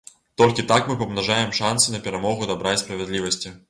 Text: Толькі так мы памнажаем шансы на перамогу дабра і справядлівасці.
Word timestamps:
Толькі 0.41 0.65
так 0.71 0.87
мы 0.93 0.95
памнажаем 1.03 1.55
шансы 1.61 1.87
на 1.97 2.03
перамогу 2.09 2.53
дабра 2.53 2.77
і 2.79 2.85
справядлівасці. 2.87 3.59